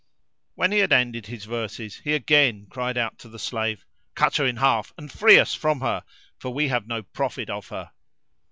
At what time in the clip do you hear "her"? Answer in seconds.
4.37-4.45, 5.81-6.03, 7.67-7.91